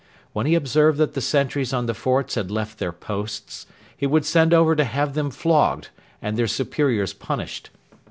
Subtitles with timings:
[0.33, 4.25] When he observed that the sentries on the forts had left their posts, he would
[4.25, 5.89] send over to have them flogged
[6.23, 7.69] and their superiors punished.